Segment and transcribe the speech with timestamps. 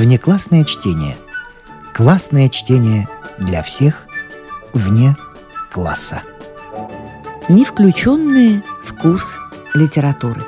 [0.00, 1.18] Внеклассное чтение.
[1.92, 3.06] Классное чтение
[3.36, 4.06] для всех
[4.72, 5.14] вне
[5.70, 6.22] класса.
[7.50, 9.36] Не включенные в курс
[9.74, 10.40] литературы.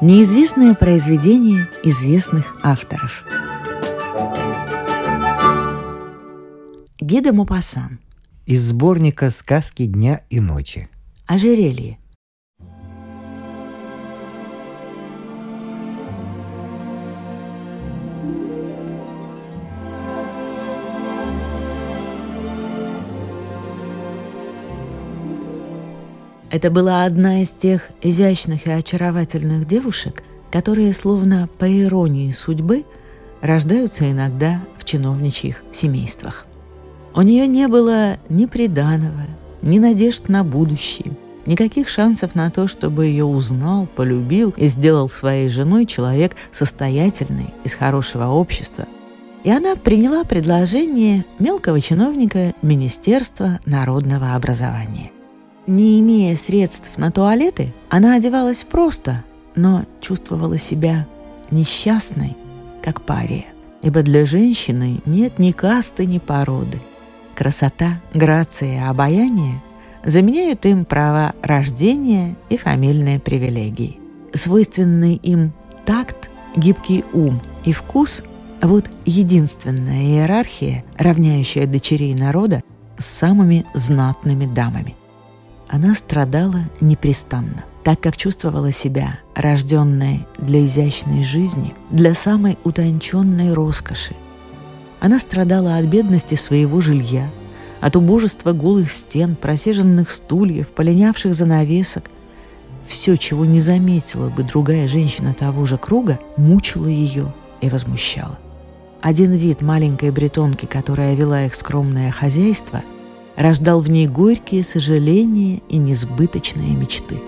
[0.00, 3.26] Неизвестное произведение известных авторов.
[6.98, 8.00] Гида Мопассан.
[8.46, 10.88] Из сборника «Сказки дня и ночи».
[11.26, 11.98] Ожерелье.
[26.54, 30.22] Это была одна из тех изящных и очаровательных девушек,
[30.52, 32.84] которые, словно по иронии судьбы,
[33.42, 36.46] рождаются иногда в чиновничьих семействах.
[37.12, 39.26] У нее не было ни приданого,
[39.62, 45.48] ни надежд на будущее, никаких шансов на то, чтобы ее узнал, полюбил и сделал своей
[45.48, 48.86] женой человек состоятельный, из хорошего общества.
[49.42, 55.10] И она приняла предложение мелкого чиновника Министерства народного образования.
[55.66, 59.24] Не имея средств на туалеты, она одевалась просто,
[59.56, 61.06] но чувствовала себя
[61.50, 62.36] несчастной,
[62.82, 63.46] как пария.
[63.80, 66.80] Ибо для женщины нет ни касты, ни породы.
[67.34, 69.62] Красота, грация, обаяние
[70.04, 73.98] заменяют им право рождения и фамильные привилегии.
[74.34, 75.52] Свойственный им
[75.86, 78.22] такт, гибкий ум и вкус–
[78.62, 82.62] вот единственная иерархия, равняющая дочерей народа
[82.98, 84.94] с самыми знатными дамами–
[85.74, 94.14] она страдала непрестанно, так как чувствовала себя рожденной для изящной жизни, для самой утонченной роскоши.
[95.00, 97.28] Она страдала от бедности своего жилья,
[97.80, 102.04] от убожества голых стен, просиженных стульев, полинявших занавесок.
[102.86, 108.38] Все, чего не заметила бы другая женщина того же круга, мучило ее и возмущало.
[109.00, 112.84] Один вид маленькой бретонки, которая вела их скромное хозяйство–
[113.36, 117.20] рождал в ней горькие сожаления и несбыточные мечты.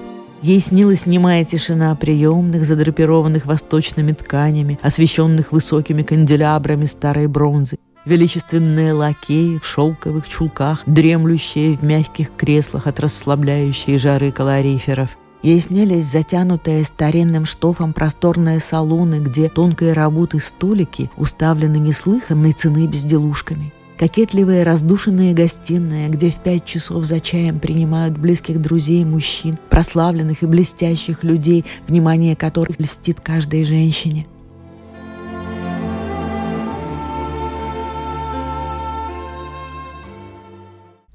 [0.43, 9.59] Ей снилась немая тишина приемных, задрапированных восточными тканями, освещенных высокими канделябрами старой бронзы, величественные лакеи
[9.59, 15.19] в шелковых чулках, дремлющие в мягких креслах от расслабляющей жары калориферов.
[15.43, 23.72] Ей снились затянутые старинным штофом просторные салоны, где тонкой работы столики уставлены неслыханной цены безделушками
[23.99, 30.47] кокетливые раздушенные гостиные, где в пять часов за чаем принимают близких друзей мужчин, прославленных и
[30.47, 34.27] блестящих людей, внимание которых льстит каждой женщине.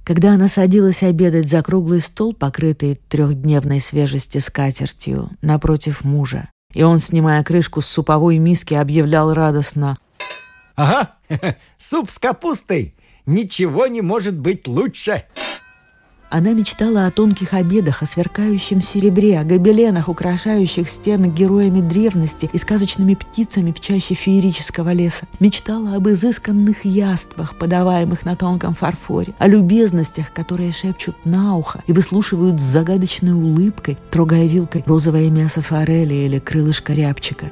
[0.03, 6.99] Когда она садилась обедать за круглый стол, покрытый трехдневной свежести скатертью, напротив мужа, и он,
[6.99, 9.99] снимая крышку с суповой миски, объявлял радостно
[10.75, 11.15] Ага,
[11.77, 12.95] суп с капустой.
[13.25, 15.25] Ничего не может быть лучше.
[16.31, 22.57] Она мечтала о тонких обедах, о сверкающем серебре, о гобеленах, украшающих стены героями древности и
[22.57, 25.25] сказочными птицами в чаще феерического леса.
[25.41, 31.91] Мечтала об изысканных яствах, подаваемых на тонком фарфоре, о любезностях, которые шепчут на ухо и
[31.91, 37.51] выслушивают с загадочной улыбкой, трогая вилкой розовое мясо форели или крылышко рябчика.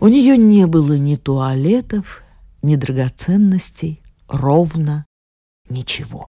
[0.00, 2.22] У нее не было ни туалетов,
[2.62, 5.06] ни драгоценностей, ровно
[5.68, 6.28] ничего.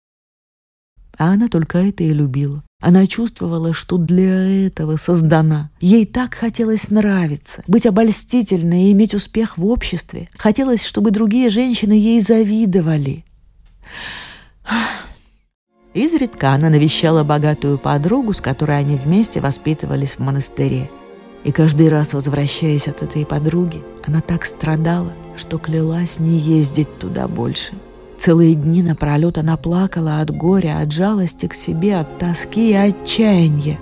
[1.17, 2.63] А она только это и любила.
[2.81, 5.69] Она чувствовала, что для этого создана.
[5.81, 10.29] Ей так хотелось нравиться, быть обольстительной и иметь успех в обществе.
[10.35, 13.25] Хотелось, чтобы другие женщины ей завидовали.
[15.93, 20.89] Изредка она навещала богатую подругу, с которой они вместе воспитывались в монастыре.
[21.43, 27.27] И каждый раз, возвращаясь от этой подруги, она так страдала, что клялась не ездить туда
[27.27, 27.73] больше.
[28.17, 33.79] Целые дни напролет она плакала от горя, от жалости к себе, от тоски и отчаяния.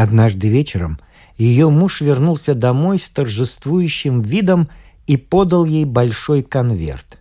[0.00, 1.00] Однажды вечером
[1.36, 4.68] ее муж вернулся домой с торжествующим видом
[5.08, 7.18] и подал ей большой конверт.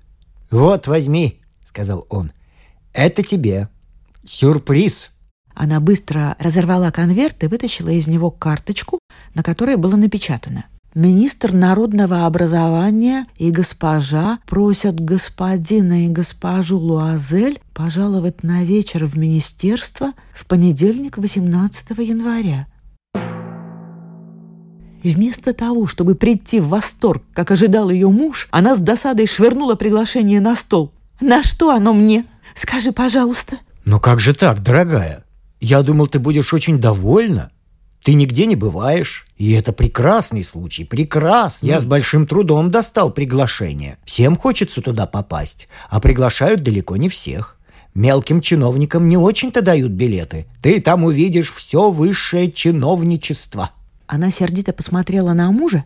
[0.52, 2.32] «Вот, возьми»,— сказал он.
[2.94, 3.70] «Это тебе.
[4.24, 5.10] Сюрприз».
[5.56, 9.00] Она быстро разорвала конверт и вытащила из него карточку,
[9.34, 10.66] на которой было напечатано.
[11.00, 20.14] Министр народного образования и госпожа просят господина и госпожу Луазель пожаловать на вечер в министерство
[20.34, 22.66] в понедельник 18 января.
[25.04, 30.42] Вместо того, чтобы прийти в восторг, как ожидал ее муж, она с досадой швырнула приглашение
[30.42, 30.92] на стол.
[31.22, 32.26] «На что оно мне?
[32.56, 33.60] Скажи, пожалуйста».
[33.86, 35.24] «Ну как же так, дорогая?
[35.60, 37.52] Я думал, ты будешь очень довольна.
[38.08, 41.68] Ты нигде не бываешь, и это прекрасный случай, прекрасный.
[41.68, 43.98] Я с большим трудом достал приглашение.
[44.06, 47.60] Всем хочется туда попасть, а приглашают далеко не всех.
[47.94, 50.48] Мелким чиновникам не очень-то дают билеты.
[50.62, 53.72] Ты там увидишь все высшее чиновничество.
[54.06, 55.84] Она сердито посмотрела на мужа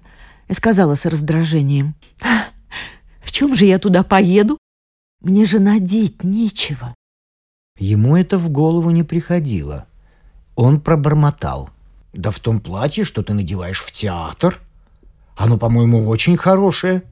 [0.48, 1.96] и сказала с раздражением.
[3.24, 4.60] «В чем же я туда поеду?
[5.22, 6.94] Мне же надеть нечего».
[7.80, 9.88] Ему это в голову не приходило.
[10.54, 11.72] Он пробормотал–
[12.14, 14.60] да в том платье, что ты надеваешь в театр.
[15.36, 17.04] Оно, по-моему, очень хорошее.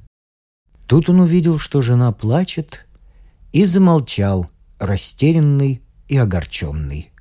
[0.88, 2.86] Тут он увидел, что жена плачет,
[3.54, 4.50] и замолчал,
[4.80, 7.12] растерянный и огорченный.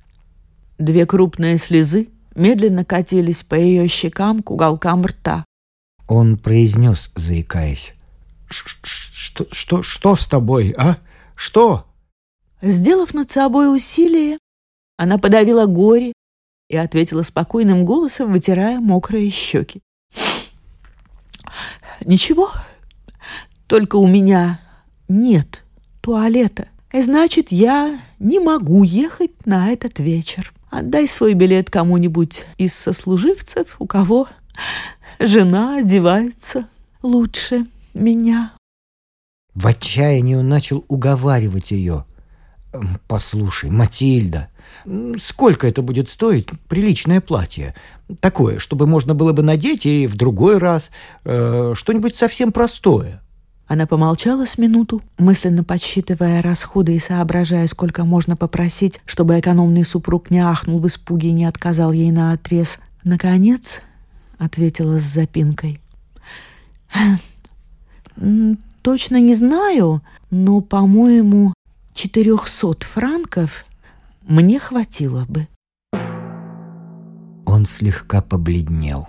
[0.77, 5.45] Две крупные слезы медленно катились по ее щекам к уголкам рта.
[6.07, 7.93] Он произнес, заикаясь.
[8.49, 10.97] «Что, что, что с тобой, а?
[11.35, 11.85] Что?»
[12.61, 14.39] Сделав над собой усилие,
[14.97, 16.13] она подавила горе
[16.69, 19.81] и ответила спокойным голосом, вытирая мокрые щеки.
[22.05, 22.51] «Ничего,
[23.67, 24.61] только у меня
[25.07, 25.65] нет
[26.01, 30.53] туалета, и значит, я не могу ехать на этот вечер.
[30.69, 34.27] Отдай свой билет кому-нибудь из сослуживцев, у кого
[35.19, 36.69] жена одевается
[37.01, 38.53] лучше меня».
[39.55, 42.05] В отчаянии он начал уговаривать ее.
[43.07, 44.49] «Послушай, Матильда,
[45.17, 46.47] Сколько это будет стоить?
[46.67, 47.75] Приличное платье.
[48.19, 50.89] Такое, чтобы можно было бы надеть и в другой раз.
[51.25, 53.21] Э, что-нибудь совсем простое.
[53.67, 60.31] Она помолчала с минуту, мысленно подсчитывая расходы и соображая, сколько можно попросить, чтобы экономный супруг
[60.31, 62.79] не ахнул в испуге и не отказал ей на отрез.
[63.03, 63.81] Наконец,
[64.39, 65.79] ответила с запинкой.
[68.81, 70.01] Точно не знаю,
[70.31, 71.53] но, по-моему,
[71.93, 73.65] четырехсот франков
[74.29, 75.47] мне хватило бы.
[77.45, 79.07] Он слегка побледнел.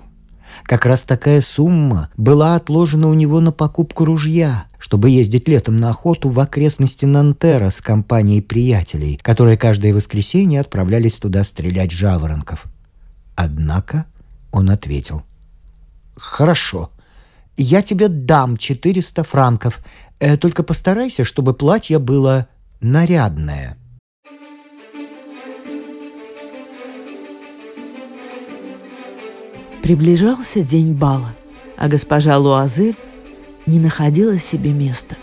[0.65, 5.91] Как раз такая сумма была отложена у него на покупку ружья, чтобы ездить летом на
[5.91, 12.65] охоту в окрестности Нантера с компанией приятелей, которые каждое воскресенье отправлялись туда стрелять жаворонков.
[13.37, 14.07] Однако
[14.51, 15.23] он ответил.
[16.17, 16.91] «Хорошо,
[17.57, 19.81] я тебе дам 400 франков,
[20.19, 22.49] э, только постарайся, чтобы платье было
[22.81, 23.77] нарядное».
[29.91, 31.35] Приближался день бала,
[31.77, 32.95] а госпожа Луазель
[33.67, 35.17] не находила себе места.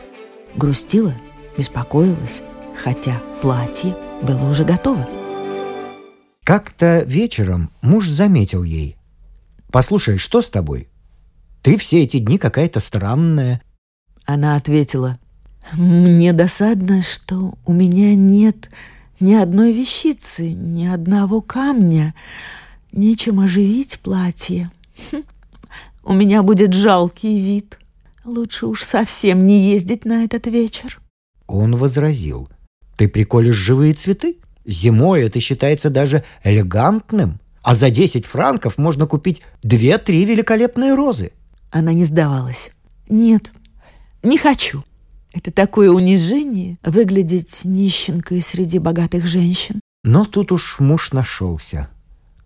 [0.58, 1.14] Грустила,
[1.58, 2.42] беспокоилась,
[2.84, 5.08] хотя платье было уже готово.
[6.44, 8.98] Как-то вечером муж заметил ей.
[9.72, 10.90] «Послушай, что с тобой?
[11.62, 13.62] Ты все эти дни какая-то странная».
[14.26, 15.18] Она ответила,
[15.78, 18.70] «Мне досадно, что у меня нет
[19.22, 22.14] ни одной вещицы, ни одного камня.
[22.92, 24.72] Нечем оживить платье.
[25.12, 25.24] Хм,
[26.04, 27.78] у меня будет жалкий вид.
[28.24, 31.00] Лучше уж совсем не ездить на этот вечер.
[31.48, 32.50] Он возразил.
[32.98, 34.38] Ты приколешь живые цветы?
[34.66, 37.40] Зимой это считается даже элегантным.
[37.62, 41.32] А за 10 франков можно купить две-три великолепные розы.
[41.70, 42.72] Она не сдавалась.
[43.10, 43.52] Нет,
[44.24, 44.84] не хочу.
[45.34, 49.80] Это такое унижение выглядеть нищенкой среди богатых женщин.
[50.04, 51.90] Но тут уж муж нашелся.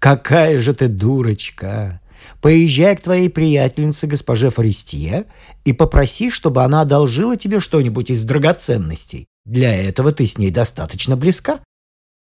[0.01, 2.01] «Какая же ты дурочка!
[2.41, 5.27] Поезжай к твоей приятельнице, госпоже Форестье,
[5.63, 9.27] и попроси, чтобы она одолжила тебе что-нибудь из драгоценностей.
[9.45, 11.59] Для этого ты с ней достаточно близка».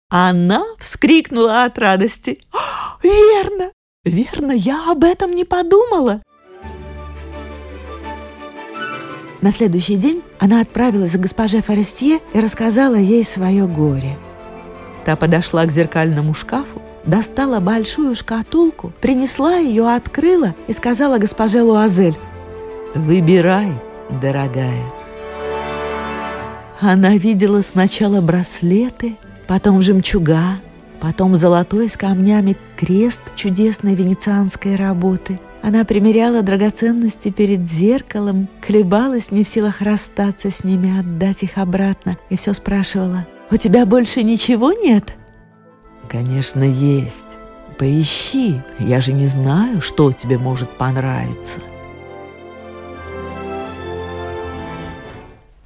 [0.09, 2.41] Она вскрикнула от радости.
[3.01, 3.71] «Верно!
[4.03, 6.21] Верно, я об этом не подумала!»
[9.39, 14.17] На следующий день она отправилась к госпоже Форестье и рассказала ей свое горе.
[15.05, 22.15] Та подошла к зеркальному шкафу, достала большую шкатулку, принесла ее, открыла и сказала госпоже Луазель,
[22.95, 23.71] «Выбирай,
[24.21, 24.83] дорогая».
[26.79, 30.59] Она видела сначала браслеты, потом жемчуга,
[31.01, 35.39] потом золотой с камнями крест чудесной венецианской работы.
[35.61, 42.17] Она примеряла драгоценности перед зеркалом, колебалась не в силах расстаться с ними, отдать их обратно,
[42.29, 45.17] и все спрашивала, «У тебя больше ничего нет?»
[46.09, 47.37] «Конечно, есть.
[47.77, 48.61] Поищи.
[48.79, 51.59] Я же не знаю, что тебе может понравиться».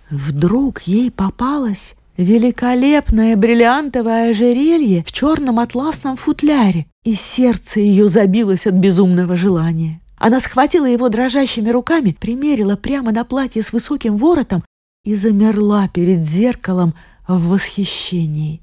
[0.10, 8.76] Вдруг ей попалось Великолепное бриллиантовое ожерелье в черном атласном футляре, и сердце ее забилось от
[8.76, 10.00] безумного желания.
[10.18, 14.64] Она схватила его дрожащими руками, примерила прямо на платье с высоким воротом
[15.04, 16.94] и замерла перед зеркалом
[17.28, 18.63] в восхищении.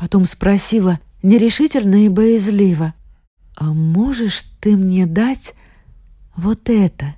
[0.00, 2.94] Потом спросила нерешительно и боязливо,
[3.56, 5.54] «А можешь ты мне дать
[6.34, 7.14] вот это?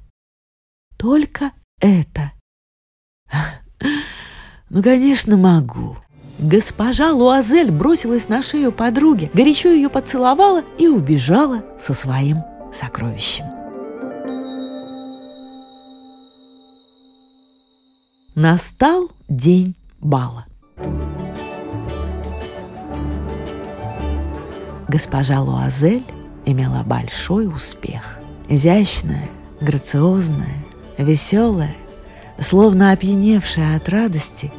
[0.96, 2.32] Только это?»
[4.68, 5.96] «Ну, конечно, могу».
[6.40, 12.38] Госпожа Луазель бросилась на шею подруги, горячо ее поцеловала и убежала со своим
[12.74, 13.44] сокровищем.
[18.34, 20.46] Настал день бала.
[24.92, 26.04] Госпожа Луазель
[26.44, 28.18] имела большой успех.
[28.50, 30.58] Изящная, грациозная,
[30.98, 31.74] веселая,
[32.38, 34.52] словно опьяневшая от радости,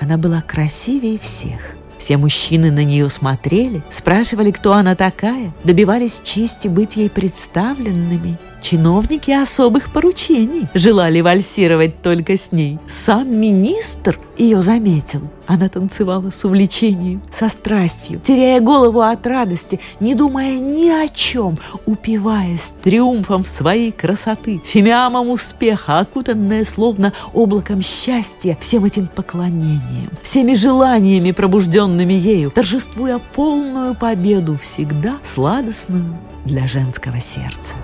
[0.00, 1.60] она была красивее всех.
[1.98, 8.38] Все мужчины на нее смотрели, спрашивали, кто она такая, добивались чести быть ей представленными.
[8.62, 12.78] Чиновники особых поручений желали вальсировать только с ней.
[12.88, 15.28] Сам министр ее заметил.
[15.48, 21.58] Она танцевала с увлечением, со страстью, теряя голову от радости, не думая ни о чем,
[21.86, 31.32] упиваясь триумфом своей красоты, фимиамом успеха, окутанная словно облаком счастья всем этим поклонением, всеми желаниями,
[31.32, 36.14] пробужденными ею, торжествуя полную победу, всегда сладостную
[36.44, 37.74] для женского сердца.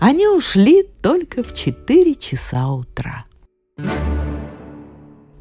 [0.00, 3.27] Они ушли только в четыре часа утра.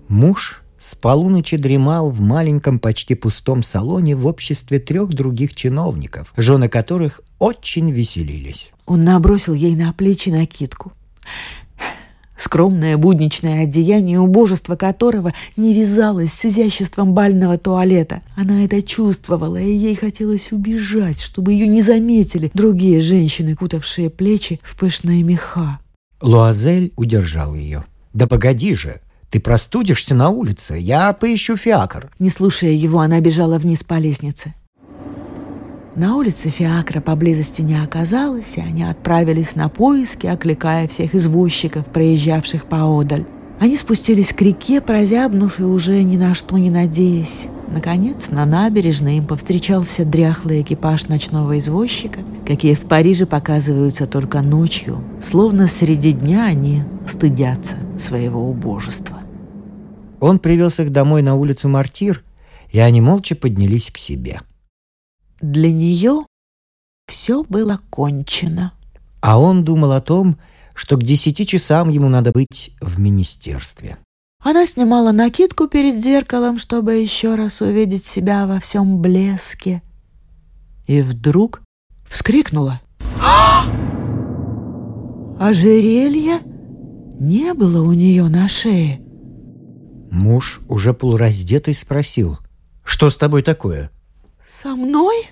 [0.08, 6.70] Муж с полуночи дремал в маленьком почти пустом салоне в обществе трех других чиновников, жены
[6.70, 8.72] которых очень веселились.
[8.86, 10.94] Он набросил ей на плечи накидку.
[12.38, 18.22] Скромное будничное одеяние, убожество которого не вязалось с изяществом бального туалета.
[18.36, 24.60] Она это чувствовала, и ей хотелось убежать, чтобы ее не заметили другие женщины, кутавшие плечи
[24.64, 25.80] в пышные меха.
[26.22, 27.86] Луазель удержал ее.
[28.14, 29.02] «Да погоди же!
[29.30, 32.12] Ты простудишься на улице, я поищу фиакр».
[32.20, 34.54] Не слушая его, она бежала вниз по лестнице.
[35.96, 42.66] На улице Фиакра поблизости не оказалось, и они отправились на поиски, окликая всех извозчиков, проезжавших
[42.66, 43.26] поодаль.
[43.60, 47.48] Они спустились к реке, прозябнув и уже ни на что не надеясь.
[47.70, 55.04] Наконец, на набережной им повстречался дряхлый экипаж ночного извозчика, какие в Париже показываются только ночью,
[55.22, 59.18] словно среди дня они стыдятся своего убожества.
[60.20, 62.24] Он привез их домой на улицу Мартир,
[62.72, 64.42] и они молча поднялись к себе.
[65.42, 66.26] Для нее
[67.08, 68.74] все было кончено.
[69.22, 70.57] А он думал о том, что
[70.96, 73.98] к десяти часам ему надо быть в министерстве.
[74.40, 79.82] Она снимала накидку перед зеркалом, чтобы еще раз увидеть себя во всем блеске.
[80.86, 81.62] И вдруг
[82.08, 82.80] вскрикнула.
[85.40, 86.40] Ожерелья
[87.20, 89.02] не было у нее на шее.
[90.12, 92.38] Муж, уже полураздетый, спросил,
[92.84, 93.92] «Что с тобой такое?»
[94.48, 95.28] «Со мной?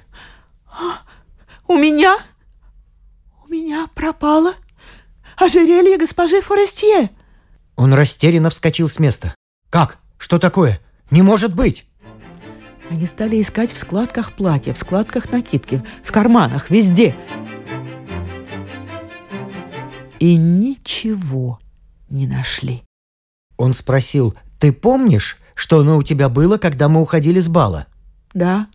[0.68, 1.04] А,
[1.68, 2.16] у меня?
[3.46, 4.56] У меня пропало
[5.38, 7.10] ожерелье госпожи Форестье!»
[7.76, 9.36] Он растерянно вскочил с места.
[9.70, 10.00] «Как?
[10.18, 10.80] Что такое?
[11.12, 11.86] Не может быть!»
[12.90, 17.16] Они стали искать в складках платья, в складках накидки, в карманах, везде.
[20.20, 21.60] И ничего
[22.10, 22.84] не нашли.
[23.58, 27.88] Он спросил, «Ты помнишь, что оно у тебя было, когда мы уходили с бала?»
[28.34, 28.68] «Да»,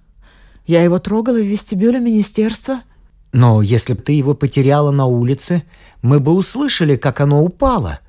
[0.70, 2.82] я его трогала в вестибюле министерства.
[3.32, 5.62] Но если бы ты его потеряла на улице,
[6.02, 8.00] мы бы услышали, как оно упало.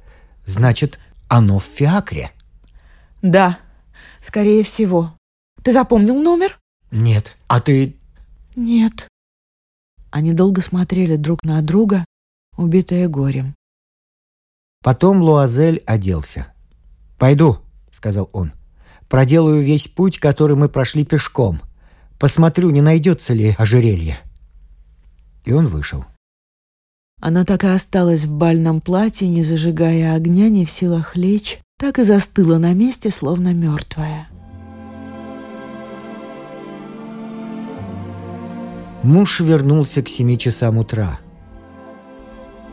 [0.46, 2.32] Значит, оно в фиакре.
[3.22, 3.60] Да,
[4.20, 5.16] скорее всего.
[5.64, 6.60] Ты запомнил номер?
[6.90, 7.38] Нет.
[7.48, 7.98] А ты...
[8.56, 9.08] Нет.
[10.10, 12.04] Они долго смотрели друг на друга,
[12.58, 13.56] убитые горем.
[14.84, 16.54] Потом Луазель оделся.
[17.18, 17.60] «Пойду»,—
[17.92, 18.52] сказал он.
[19.08, 21.62] «Проделаю весь путь, который мы прошли пешком.
[22.18, 24.20] Посмотрю, не найдется ли ожерелье».
[25.44, 26.06] И он вышел.
[27.20, 32.00] Она так и осталась в бальном платье, не зажигая огня, не в силах лечь, так
[32.00, 34.28] и застыла на месте, словно мертвая.
[39.04, 41.20] Муж вернулся к семи часам утра.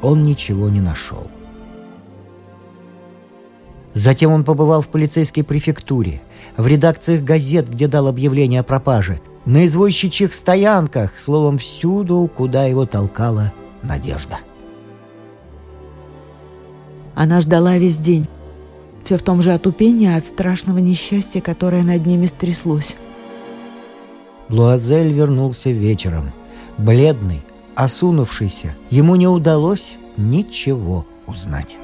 [0.02, 1.26] Он ничего не нашел.
[3.94, 6.20] Затем он побывал в полицейской префектуре,
[6.56, 12.84] в редакциях газет, где дал объявление о пропаже, на извозчичьих стоянках, словом, всюду, куда его
[12.84, 13.50] толкала
[13.82, 14.40] надежда.
[17.14, 18.28] Она ждала весь день.
[19.06, 22.94] Все в том же отупении от страшного несчастья, которое над ними стряслось.
[24.50, 26.30] Луазель вернулся вечером.
[26.76, 27.42] Бледный,
[27.74, 31.78] осунувшийся, ему не удалось ничего узнать.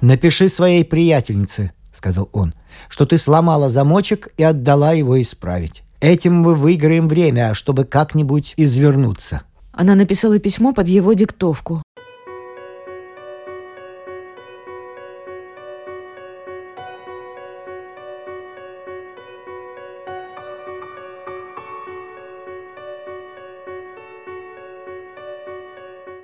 [0.00, 2.54] «Напиши своей приятельнице»,— сказал он,—
[2.88, 5.82] «что ты сломала замочек и отдала его исправить.
[6.00, 9.42] Этим мы выиграем время, чтобы как-нибудь извернуться».
[9.72, 11.82] Она написала письмо под его диктовку.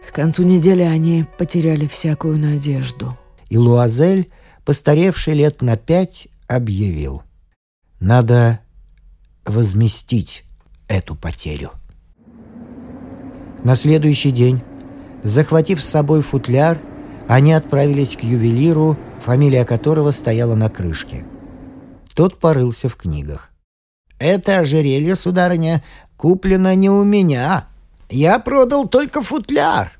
[0.06, 3.16] К концу недели они потеряли всякую надежду.
[3.50, 4.30] И Луазель,
[4.64, 7.22] постаревший лет на пять, объявил.
[8.00, 8.60] Надо
[9.46, 10.44] возместить
[10.88, 11.72] эту потерю.
[13.64, 14.60] На следующий день,
[15.22, 16.78] захватив с собой футляр,
[17.26, 21.24] они отправились к ювелиру, фамилия которого стояла на крышке.
[22.14, 23.50] Тот порылся в книгах.
[24.18, 25.82] «Это ожерелье, сударыня,
[26.16, 27.66] куплено не у меня.
[28.08, 29.92] Я продал только футляр».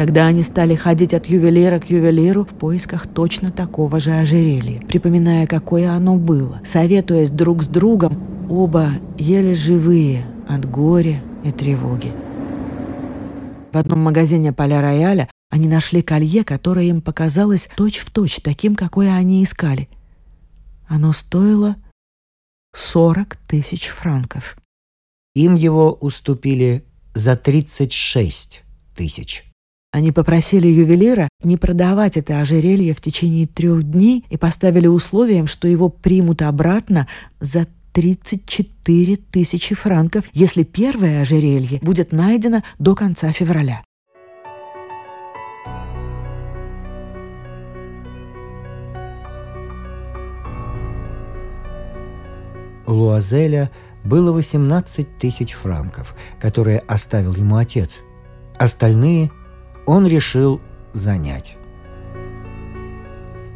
[0.00, 5.46] Тогда они стали ходить от ювелира к ювелиру в поисках точно такого же ожерелья, припоминая,
[5.46, 6.62] какое оно было.
[6.64, 12.14] Советуясь друг с другом, оба еле живые от горя и тревоги.
[13.72, 19.12] В одном магазине Поля Рояля они нашли колье, которое им показалось точь-в-точь точь таким, какое
[19.12, 19.90] они искали.
[20.88, 21.76] Оно стоило
[22.74, 24.56] 40 тысяч франков.
[25.34, 28.62] Им его уступили за 36
[28.96, 29.49] тысяч.
[29.92, 35.66] Они попросили ювелира не продавать это ожерелье в течение трех дней и поставили условием, что
[35.66, 37.08] его примут обратно
[37.40, 43.82] за 34 тысячи франков, если первое ожерелье будет найдено до конца февраля.
[52.86, 53.72] У Луазеля
[54.04, 58.02] было 18 тысяч франков, которые оставил ему отец.
[58.56, 59.32] Остальные
[59.90, 60.60] он решил
[60.92, 61.56] занять.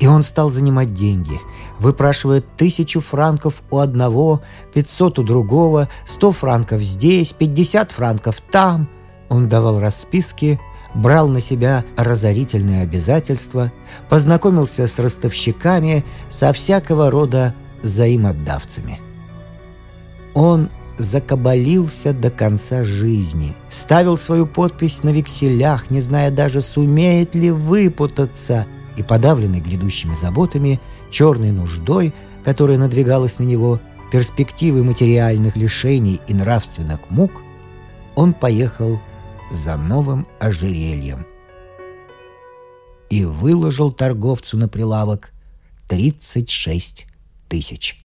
[0.01, 1.41] И он стал занимать деньги,
[1.79, 4.43] выпрашивая тысячу франков у одного,
[4.73, 8.89] пятьсот у другого, сто франков здесь, пятьдесят франков там.
[9.29, 10.61] Он давал расписки,
[10.93, 13.73] брал на себя разорительные обязательства,
[14.09, 19.01] познакомился с ростовщиками, со всякого рода взаимодавцами.
[20.35, 20.69] Он
[20.99, 28.67] закабалился до конца жизни, ставил свою подпись на векселях, не зная даже, сумеет ли выпутаться,
[28.97, 30.81] и подавленный грядущими заботами,
[31.11, 33.81] черной нуждой, которая надвигалась на него,
[34.13, 37.33] перспективы материальных лишений и нравственных мук,
[38.15, 39.01] он поехал
[39.51, 41.27] за новым ожерельем
[43.11, 45.33] и выложил торговцу на прилавок
[45.89, 47.07] 36
[47.49, 48.03] тысяч.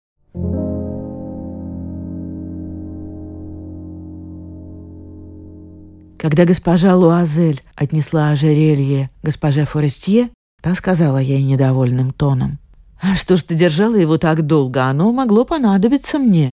[6.19, 12.59] Когда госпожа Луазель отнесла ожерелье госпоже Форестье, та сказала ей недовольным тоном.
[13.01, 14.85] «А что ж ты держала его так долго?
[14.85, 16.51] Оно могло понадобиться мне».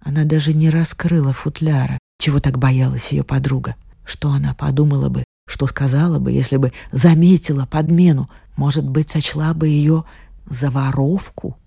[0.00, 3.76] Она даже не раскрыла футляра, чего так боялась ее подруга.
[4.06, 8.30] Что она подумала бы, что сказала бы, если бы заметила подмену?
[8.56, 10.04] Может быть, сочла бы ее
[10.46, 11.58] за воровку?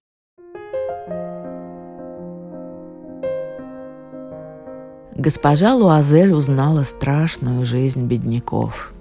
[5.15, 8.93] Госпожа Луазель узнала страшную жизнь бедняков.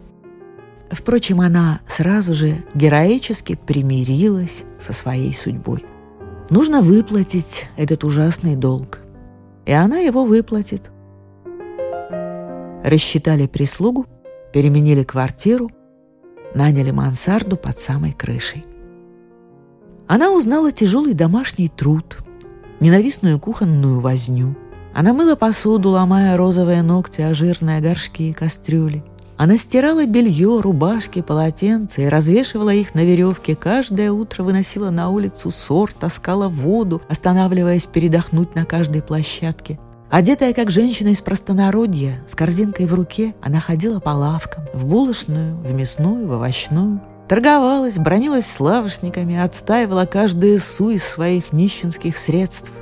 [0.90, 5.84] Впрочем, она сразу же героически примирилась со своей судьбой.
[6.50, 9.00] Нужно выплатить этот ужасный долг.
[9.64, 10.90] И она его выплатит.
[12.84, 14.06] Рассчитали прислугу,
[14.52, 15.70] переменили квартиру,
[16.54, 18.66] наняли мансарду под самой крышей.
[20.08, 22.18] Она узнала тяжелый домашний труд,
[22.80, 24.56] ненавистную кухонную возню–
[24.94, 29.02] она мыла посуду, ломая розовые ногти о жирные горшки и кастрюли.
[29.36, 33.56] Она стирала белье, рубашки, полотенца и развешивала их на веревке.
[33.56, 39.80] Каждое утро выносила на улицу сор, таскала воду, останавливаясь передохнуть на каждой площадке.
[40.10, 45.56] Одетая как женщина из простонародья, с корзинкой в руке, она ходила по лавкам, в булочную,
[45.56, 47.00] в мясную, в овощную.
[47.28, 52.72] Торговалась, бронилась с лавочниками, отстаивала каждое су из своих нищенских средств.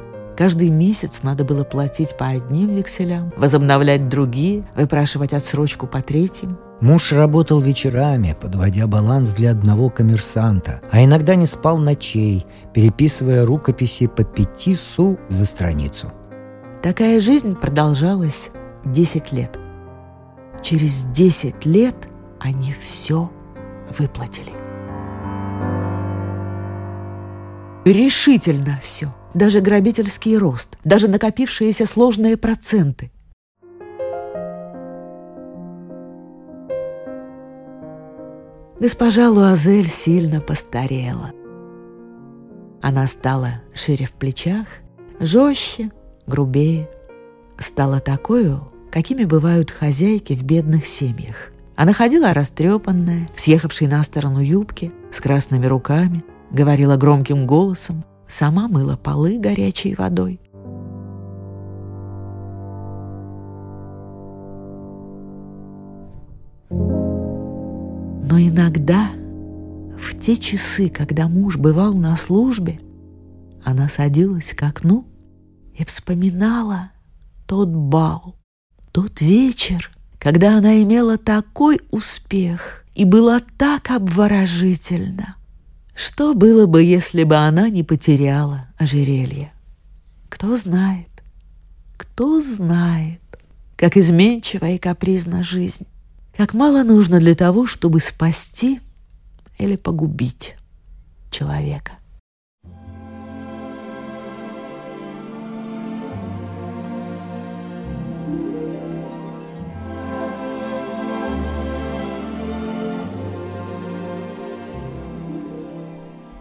[0.41, 6.57] Каждый месяц надо было платить по одним векселям, возобновлять другие, выпрашивать отсрочку по третьим.
[6.81, 14.07] Муж работал вечерами, подводя баланс для одного коммерсанта, а иногда не спал ночей, переписывая рукописи
[14.07, 16.11] по пяти су за страницу.
[16.83, 18.49] Такая жизнь продолжалась
[18.87, 19.59] десять лет.
[20.63, 23.31] Через десять лет они все
[23.99, 24.53] выплатили.
[27.85, 33.11] Решительно все, даже грабительский рост, даже накопившиеся сложные проценты.
[38.81, 41.33] Госпожа Луазель сильно постарела.
[42.81, 44.67] Она стала шире в плечах,
[45.19, 45.91] жестче,
[46.27, 46.89] грубее.
[47.59, 51.53] Стала такую, какими бывают хозяйки в бедных семьях.
[51.77, 58.69] Она ходила растрепанная, в съехавшей на сторону юбке, с красными руками, говорила громким голосом, сама
[58.69, 60.41] мыла полы горячей водой.
[68.31, 69.11] Но иногда,
[69.99, 72.79] в те часы, когда муж бывал на службе,
[73.65, 75.05] она садилась к окну
[75.77, 76.93] и вспоминала
[77.47, 78.37] тот бал,
[78.93, 85.37] тот вечер, когда она имела такой успех и была так обворожительна.
[86.03, 89.53] Что было бы, если бы она не потеряла ожерелье?
[90.31, 91.11] Кто знает,
[91.99, 93.21] кто знает,
[93.77, 95.87] как изменчива и капризна жизнь,
[96.35, 98.81] как мало нужно для того, чтобы спасти
[99.59, 100.55] или погубить
[101.31, 101.93] человека.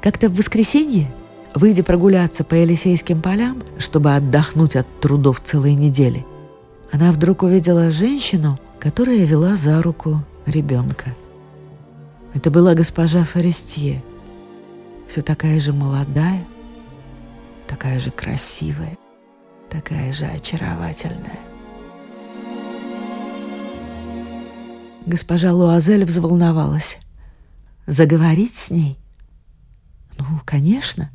[0.01, 1.13] Как-то в воскресенье,
[1.53, 6.25] выйдя прогуляться по Елисейским полям, чтобы отдохнуть от трудов целой недели,
[6.91, 11.13] она вдруг увидела женщину, которая вела за руку ребенка.
[12.33, 14.01] Это была госпожа Форестье,
[15.07, 16.45] все такая же молодая,
[17.67, 18.97] такая же красивая,
[19.69, 21.39] такая же очаровательная.
[25.05, 26.99] Госпожа Луазель взволновалась.
[27.87, 28.97] Заговорить с ней—
[30.19, 31.09] ну, конечно.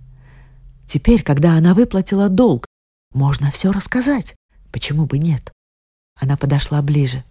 [0.86, 2.66] Теперь, когда она выплатила долг,
[3.12, 4.34] можно все рассказать.
[4.72, 5.52] Почему бы нет?
[6.16, 7.24] Она подошла ближе.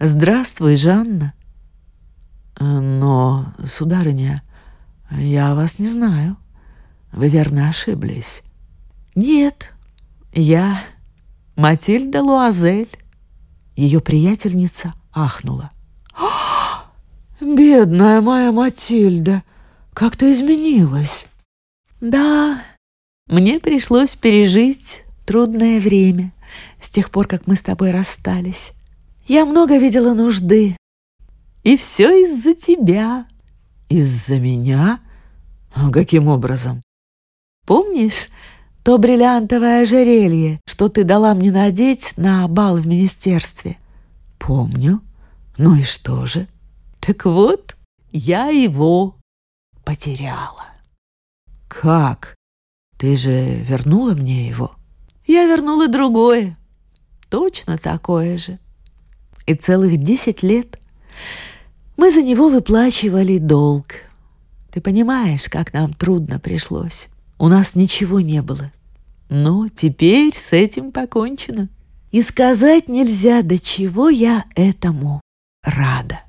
[0.00, 1.34] «Здравствуй, Жанна».
[2.60, 4.42] «Но, сударыня,
[5.10, 6.36] я вас не знаю.
[7.12, 8.42] Вы верно ошиблись».
[9.14, 9.72] «Нет,
[10.32, 10.82] я
[11.56, 12.90] Матильда Луазель».
[13.74, 15.70] Ее приятельница ахнула.
[17.40, 19.42] «Бедная моя Матильда!»
[19.98, 21.26] Как ты изменилась?»
[22.00, 22.62] «Да,
[23.26, 26.32] мне пришлось пережить трудное время
[26.80, 28.74] с тех пор, как мы с тобой расстались.
[29.26, 30.76] Я много видела нужды.
[31.64, 33.26] И все из-за тебя».
[33.88, 35.00] «Из-за меня?
[35.74, 36.84] А каким образом?»
[37.66, 38.28] «Помнишь
[38.84, 43.78] то бриллиантовое ожерелье, что ты дала мне надеть на бал в министерстве?»
[44.38, 45.00] «Помню.
[45.56, 46.46] Ну и что же?»
[47.00, 47.76] «Так вот,
[48.12, 49.17] я его
[49.88, 50.66] потеряла.
[51.66, 52.36] Как?
[52.98, 54.72] Ты же вернула мне его?
[55.26, 56.58] Я вернула другое,
[57.30, 58.58] точно такое же.
[59.46, 60.78] И целых десять лет
[61.96, 63.86] мы за него выплачивали долг.
[64.70, 67.08] Ты понимаешь, как нам трудно пришлось.
[67.38, 68.70] У нас ничего не было.
[69.30, 71.70] Но теперь с этим покончено.
[72.10, 75.22] И сказать нельзя, до чего я этому
[75.62, 76.20] рада.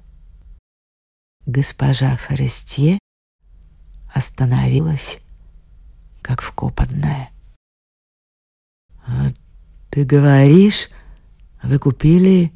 [1.46, 3.00] Госпожа Форестье
[4.14, 5.20] остановилась,
[6.22, 7.30] как вкопанная.
[9.06, 9.30] «А
[9.90, 10.90] «Ты говоришь,
[11.64, 12.52] вы купили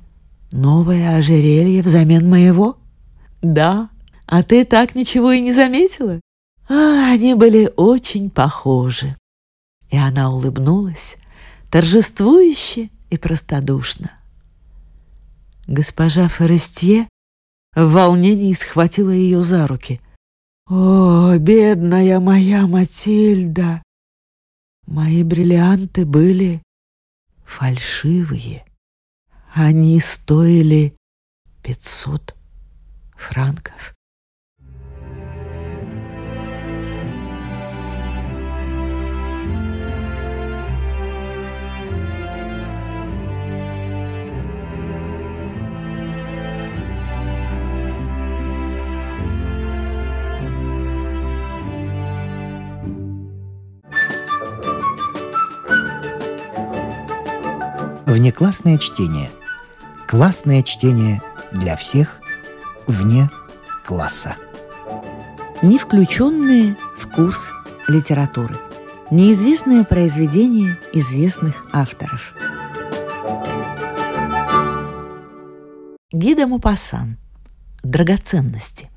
[0.52, 2.78] новое ожерелье взамен моего?»
[3.42, 3.90] «Да,
[4.26, 6.20] а ты так ничего и не заметила?»
[6.70, 9.18] А, они были очень похожи.
[9.90, 11.18] И она улыбнулась,
[11.70, 14.12] торжествующе и простодушно.
[15.68, 17.10] Госпожа Форестье
[17.76, 20.00] в волнении схватила ее за руки—
[20.68, 23.84] о, бедная моя Матильда!
[24.86, 26.62] Мои бриллианты были
[27.46, 28.66] фальшивые.
[29.54, 30.96] Они стоили
[31.62, 32.36] пятьсот
[33.16, 33.94] франков.
[58.14, 59.32] Внеклассное чтение.
[60.08, 61.20] Классное чтение
[61.52, 62.20] для всех
[62.86, 63.28] вне
[63.84, 64.36] класса.
[65.64, 67.50] Не включенные в курс
[67.88, 68.56] литературы.
[69.10, 72.36] Неизвестное произведение известных авторов.
[76.12, 77.18] Гида Мапасан.
[77.82, 78.92] Драгоценности.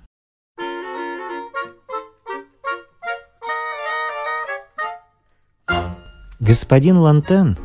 [6.38, 7.56] Господин Лантен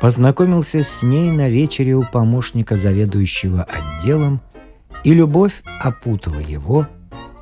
[0.00, 4.40] познакомился с ней на вечере у помощника заведующего отделом,
[5.04, 6.86] и любовь опутала его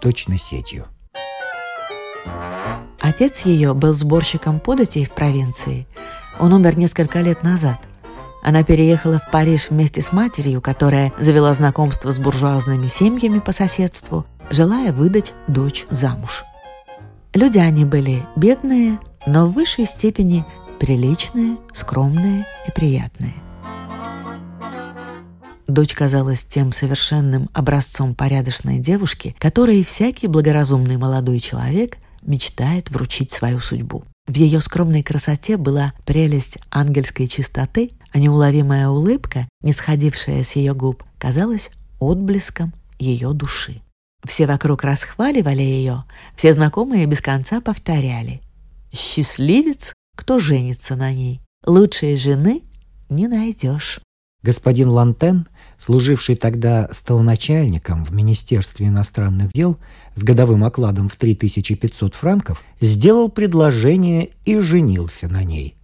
[0.00, 0.86] точно сетью.
[3.00, 5.86] Отец ее был сборщиком податей в провинции.
[6.38, 7.78] Он умер несколько лет назад.
[8.42, 14.26] Она переехала в Париж вместе с матерью, которая завела знакомство с буржуазными семьями по соседству,
[14.50, 16.44] желая выдать дочь замуж.
[17.34, 20.44] Люди они были бедные, но в высшей степени
[20.78, 23.34] приличные, скромные и приятные.
[25.66, 33.60] Дочь казалась тем совершенным образцом порядочной девушки, которой всякий благоразумный молодой человек мечтает вручить свою
[33.60, 34.04] судьбу.
[34.26, 40.74] В ее скромной красоте была прелесть ангельской чистоты, а неуловимая улыбка, не сходившая с ее
[40.74, 43.82] губ, казалась отблеском ее души.
[44.26, 48.40] Все вокруг расхваливали ее, все знакомые без конца повторяли.
[48.92, 51.40] «Счастливец, кто женится на ней.
[51.64, 52.62] Лучшей жены
[53.08, 54.00] не найдешь».
[54.42, 55.46] Господин Лантен,
[55.78, 59.78] служивший тогда столоначальником в Министерстве иностранных дел
[60.14, 65.76] с годовым окладом в 3500 франков, сделал предложение и женился на ней.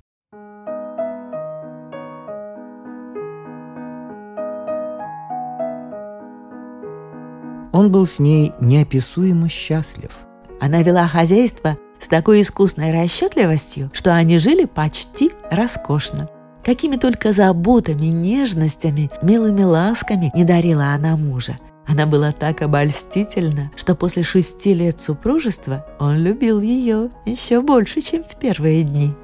[7.72, 10.10] Он был с ней неописуемо счастлив.
[10.60, 16.28] Она вела хозяйство с такой искусной расчетливостью, что они жили почти роскошно.
[16.62, 21.58] Какими только заботами, нежностями, милыми ласками не дарила она мужа.
[21.86, 28.22] Она была так обольстительна, что после шести лет супружества он любил ее еще больше, чем
[28.22, 29.14] в первые дни.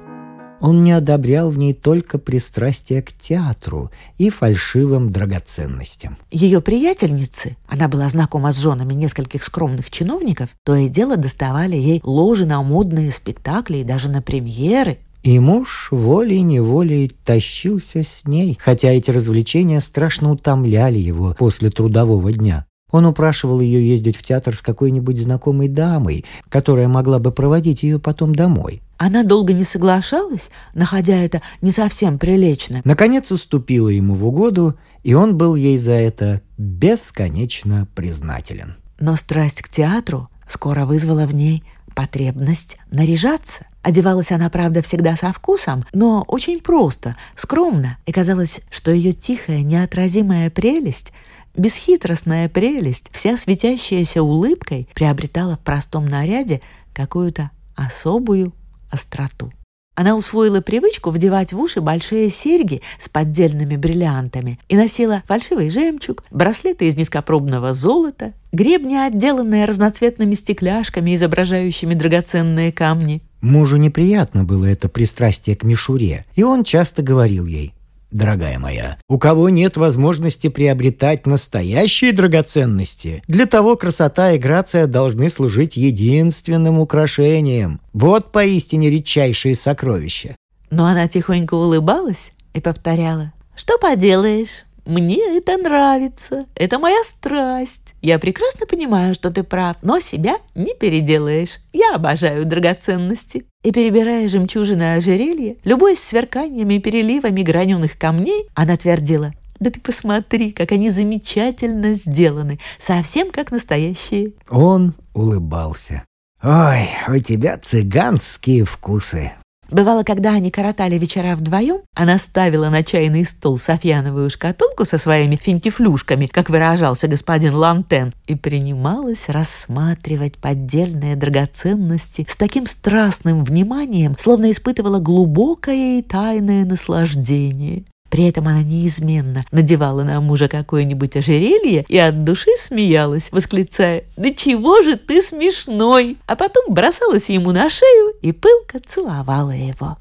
[0.61, 6.17] Он не одобрял в ней только пристрастие к театру и фальшивым драгоценностям.
[6.29, 11.99] Ее приятельницы, она была знакома с женами нескольких скромных чиновников, то и дело доставали ей
[12.03, 14.99] ложи на модные спектакли и даже на премьеры.
[15.23, 22.65] И муж волей-неволей тащился с ней, хотя эти развлечения страшно утомляли его после трудового дня.
[22.91, 27.99] Он упрашивал ее ездить в театр с какой-нибудь знакомой дамой, которая могла бы проводить ее
[27.99, 28.81] потом домой.
[29.03, 32.83] Она долго не соглашалась, находя это не совсем прилично.
[32.85, 38.75] Наконец уступила ему в угоду, и он был ей за это бесконечно признателен.
[38.99, 41.63] Но страсть к театру скоро вызвала в ней
[41.95, 43.65] потребность наряжаться.
[43.81, 49.63] Одевалась она, правда, всегда со вкусом, но очень просто, скромно, и казалось, что ее тихая,
[49.63, 51.11] неотразимая прелесть
[51.55, 56.61] бесхитростная прелесть, вся светящаяся улыбкой, приобретала в простом наряде
[56.93, 58.53] какую-то особую
[58.91, 59.51] остроту.
[59.93, 66.23] Она усвоила привычку вдевать в уши большие серьги с поддельными бриллиантами и носила фальшивый жемчуг,
[66.31, 73.21] браслеты из низкопробного золота, гребни, отделанные разноцветными стекляшками, изображающими драгоценные камни.
[73.41, 77.73] Мужу неприятно было это пристрастие к мишуре, и он часто говорил ей
[78.11, 85.29] дорогая моя, у кого нет возможности приобретать настоящие драгоценности, для того красота и грация должны
[85.29, 87.81] служить единственным украшением.
[87.93, 90.35] Вот поистине редчайшие сокровища.
[90.69, 93.33] Но она тихонько улыбалась и повторяла.
[93.55, 94.65] «Что поделаешь?
[94.85, 97.93] Мне это нравится, это моя страсть.
[98.01, 101.59] Я прекрасно понимаю, что ты прав, но себя не переделаешь.
[101.71, 103.45] Я обожаю драгоценности.
[103.63, 110.51] И перебирая жемчужины ожерелья, любой сверканиями и переливами граненых камней, она твердила, да ты посмотри,
[110.51, 114.33] как они замечательно сделаны, совсем как настоящие.
[114.49, 116.03] Он улыбался.
[116.43, 119.33] «Ой, у тебя цыганские вкусы.
[119.71, 125.37] Бывало, когда они коротали вечера вдвоем, она ставила на чайный стол софьяновую шкатулку со своими
[125.37, 134.51] финтифлюшками, как выражался господин Лантен, и принималась рассматривать поддельные драгоценности с таким страстным вниманием, словно
[134.51, 137.85] испытывала глубокое и тайное наслаждение.
[138.11, 144.33] При этом она неизменно надевала на мужа какое-нибудь ожерелье и от души смеялась, восклицая «Да
[144.33, 149.97] чего же ты смешной!» А потом бросалась ему на шею и пылко целовала его.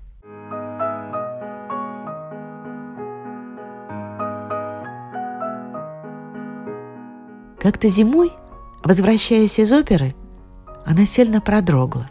[7.61, 8.33] Как-то зимой,
[8.83, 10.17] возвращаясь из оперы,
[10.85, 12.11] она сильно продрогла.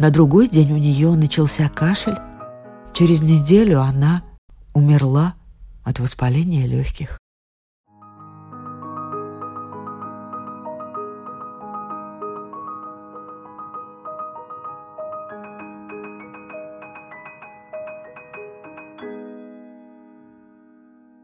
[0.00, 2.18] На другой день у нее начался кашель.
[2.92, 4.22] Через неделю она
[4.78, 5.34] умерла
[5.84, 7.18] от воспаления легких.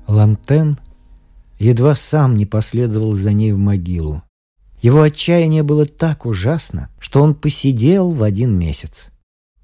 [0.07, 0.79] Лантен
[1.59, 4.23] едва сам не последовал за ней в могилу.
[4.81, 9.09] Его отчаяние было так ужасно, что он посидел в один месяц.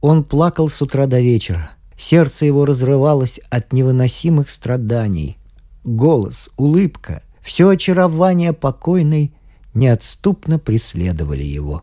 [0.01, 1.73] Он плакал с утра до вечера.
[2.01, 5.37] Сердце его разрывалось от невыносимых страданий.
[5.85, 9.35] Голос, улыбка, все очарование покойной
[9.75, 11.83] неотступно преследовали его.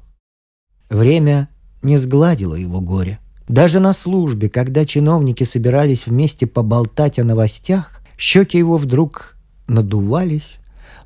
[0.90, 1.50] Время
[1.84, 3.20] не сгладило его горе.
[3.48, 10.56] Даже на службе, когда чиновники собирались вместе поболтать о новостях, щеки его вдруг надувались,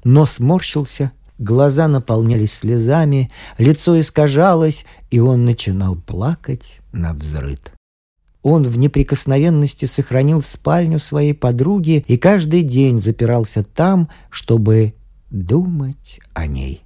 [0.05, 7.73] нос морщился, глаза наполнялись слезами, лицо искажалось, и он начинал плакать на взрыд.
[8.43, 14.95] Он в неприкосновенности сохранил спальню своей подруги и каждый день запирался там, чтобы
[15.29, 16.83] думать о ней.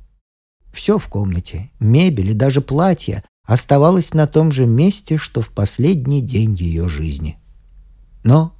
[0.73, 6.21] Все в комнате, мебель и даже платье оставалось на том же месте, что в последний
[6.21, 7.37] день ее жизни.
[8.23, 8.53] Но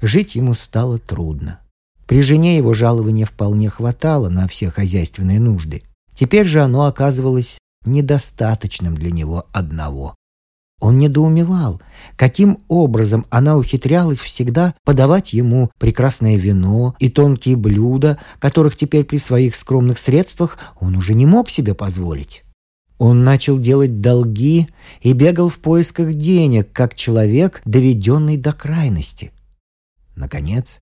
[0.00, 1.60] жить ему стало трудно.
[2.06, 5.82] При жене его жалования вполне хватало на все хозяйственные нужды.
[6.14, 10.14] Теперь же оно оказывалось недостаточным для него одного.
[10.80, 11.80] Он недоумевал,
[12.16, 19.18] каким образом она ухитрялась всегда подавать ему прекрасное вино и тонкие блюда, которых теперь при
[19.18, 22.42] своих скромных средствах он уже не мог себе позволить.
[22.96, 24.68] Он начал делать долги
[25.00, 29.32] и бегал в поисках денег, как человек, доведенный до крайности.
[30.16, 30.80] Наконец,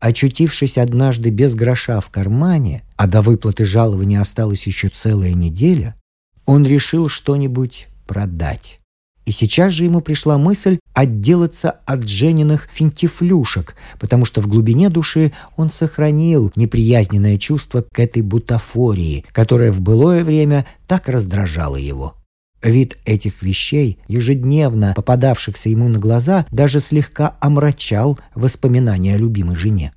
[0.00, 5.94] очутившись однажды без гроша в кармане, а до выплаты жалования осталась еще целая неделя,
[6.44, 8.79] он решил что-нибудь продать.
[9.26, 15.32] И сейчас же ему пришла мысль отделаться от Жениных финтифлюшек, потому что в глубине души
[15.56, 22.16] он сохранил неприязненное чувство к этой бутафории, которая в былое время так раздражала его.
[22.62, 29.92] Вид этих вещей, ежедневно попадавшихся ему на глаза, даже слегка омрачал воспоминания о любимой жене.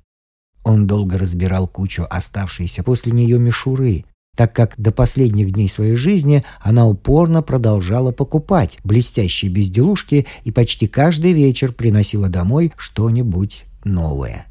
[0.62, 4.04] Он долго разбирал кучу оставшейся после нее мишуры,
[4.36, 10.86] так как до последних дней своей жизни она упорно продолжала покупать блестящие безделушки и почти
[10.86, 14.46] каждый вечер приносила домой что-нибудь новое.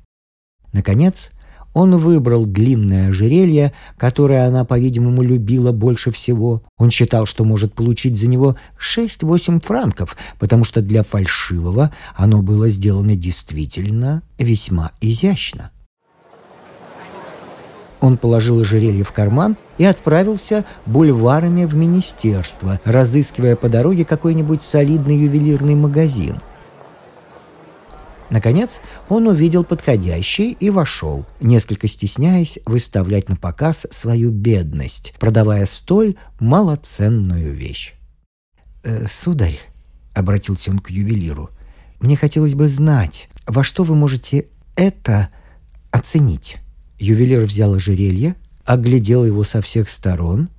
[0.71, 1.31] Наконец,
[1.73, 6.63] он выбрал длинное ожерелье, которое она, по-видимому, любила больше всего.
[6.77, 12.69] Он считал, что может получить за него 6-8 франков, потому что для фальшивого оно было
[12.69, 15.71] сделано действительно весьма изящно.
[18.03, 25.15] Он положил ожерелье в карман и отправился бульварами в министерство, разыскивая по дороге какой-нибудь солидный
[25.17, 26.41] ювелирный магазин.
[28.29, 36.17] Наконец, он увидел подходящий и вошел, несколько стесняясь выставлять на показ свою бедность, продавая столь
[36.41, 37.93] малоценную вещь.
[38.83, 39.61] «Э, «Сударь»,—
[40.13, 41.51] обратился он к ювелиру,—
[42.01, 45.29] «мне хотелось бы знать, во что вы можете это
[45.89, 46.57] оценить?»
[47.03, 50.49] Ювелир взял ожерелье, оглядел его со всех сторон,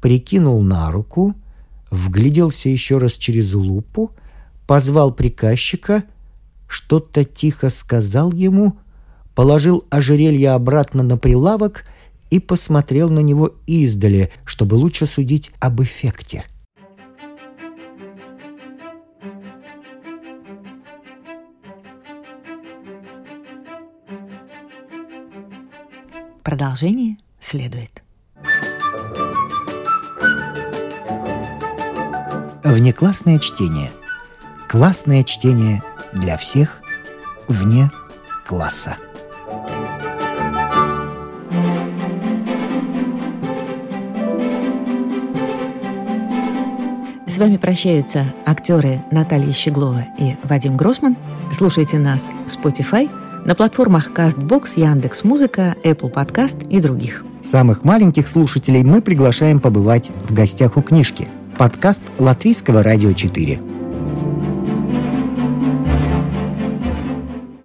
[0.00, 1.34] прикинул на руку,
[1.90, 4.12] вгляделся еще раз через лупу,
[4.68, 6.04] позвал приказчика,
[6.68, 8.76] что-то тихо сказал ему,
[9.34, 11.84] положил ожерелье обратно на прилавок
[12.30, 16.44] и посмотрел на него издали, чтобы лучше судить об эффекте.
[26.42, 28.02] Продолжение следует.
[32.64, 33.92] Внеклассное чтение.
[34.68, 36.80] Классное чтение для всех
[37.46, 37.90] вне
[38.46, 38.96] класса.
[47.26, 51.16] С вами прощаются актеры Наталья Щеглова и Вадим Гросман.
[51.52, 53.10] Слушайте нас в Spotify–
[53.50, 57.24] на платформах CastBox, Яндекс.Музыка, Apple Podcast и других.
[57.42, 61.28] Самых маленьких слушателей мы приглашаем побывать в гостях у книжки.
[61.58, 63.60] Подкаст Латвийского радио 4.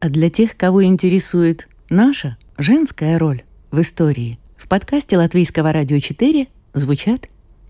[0.02, 6.48] А для тех, кого интересует наша женская роль в истории, в подкасте Латвийского радио 4
[6.74, 7.28] звучат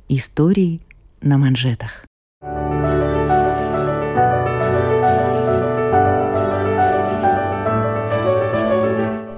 [0.07, 0.79] истории
[1.21, 2.05] на манжетах.